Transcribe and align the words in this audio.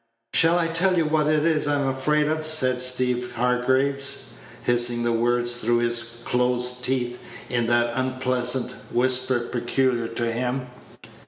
"Shall 0.33 0.57
I 0.57 0.67
tell 0.67 0.97
you 0.97 1.05
what 1.05 1.27
it 1.27 1.45
is 1.45 1.67
I'm 1.67 1.87
afraid 1.87 2.27
of?" 2.27 2.47
said 2.47 2.81
Steeve 2.81 3.33
Hargraves, 3.33 4.33
hissing 4.63 5.03
the 5.03 5.11
words 5.13 5.57
through 5.57 5.77
his 5.77 6.23
closed 6.25 6.83
teeth 6.83 7.19
in 7.51 7.67
that 7.67 7.91
unpleasant 7.93 8.71
whisper 8.89 9.41
peculiar 9.41 10.07
to 10.07 10.31
him. 10.31 10.65